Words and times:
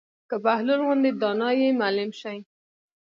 که 0.29 0.35
بهلول 0.43 0.79
غوندې 0.85 1.11
دانا 1.21 1.49
ئې 1.59 1.67
معلم 1.79 2.11
شي 2.19 2.37